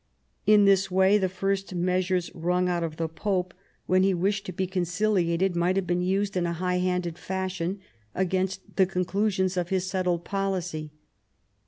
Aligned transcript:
In 0.47 0.65
this 0.65 0.89
way 0.89 1.19
the 1.19 1.29
first 1.29 1.75
measures 1.75 2.31
wrung 2.33 2.67
out 2.67 2.81
of 2.81 2.97
the 2.97 3.07
Pope 3.07 3.53
when 3.85 4.01
he 4.01 4.09
IX 4.13 4.17
THE 4.17 4.17
KING'S 4.23 4.39
DIVORCE 4.41 4.99
183 4.99 5.41
wished 5.43 5.49
to 5.51 5.51
be 5.53 5.53
conciliating 5.53 5.59
might 5.59 5.75
have 5.75 5.85
been 5.85 6.01
used 6.01 6.35
in 6.35 6.47
a 6.47 6.53
high 6.53 6.77
handed 6.79 7.19
fashion 7.19 7.79
against 8.15 8.77
the 8.77 8.87
conclusions 8.87 9.57
of 9.57 9.69
his 9.69 9.85
settled 9.85 10.25
policy. 10.25 10.91